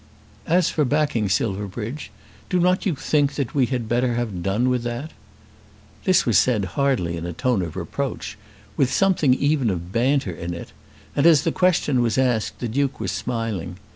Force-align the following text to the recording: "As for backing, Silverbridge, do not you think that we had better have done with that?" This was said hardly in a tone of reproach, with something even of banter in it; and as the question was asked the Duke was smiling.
"As 0.47 0.67
for 0.67 0.83
backing, 0.83 1.29
Silverbridge, 1.29 2.09
do 2.49 2.59
not 2.59 2.87
you 2.87 2.95
think 2.95 3.35
that 3.35 3.53
we 3.53 3.67
had 3.67 3.87
better 3.87 4.15
have 4.15 4.41
done 4.41 4.67
with 4.67 4.81
that?" 4.81 5.11
This 6.05 6.25
was 6.25 6.39
said 6.39 6.65
hardly 6.73 7.17
in 7.17 7.27
a 7.27 7.33
tone 7.33 7.61
of 7.61 7.75
reproach, 7.75 8.35
with 8.75 8.91
something 8.91 9.35
even 9.35 9.69
of 9.69 9.91
banter 9.91 10.31
in 10.31 10.55
it; 10.55 10.71
and 11.15 11.27
as 11.27 11.43
the 11.43 11.51
question 11.51 12.01
was 12.01 12.17
asked 12.17 12.57
the 12.57 12.67
Duke 12.67 12.99
was 12.99 13.11
smiling. 13.11 13.77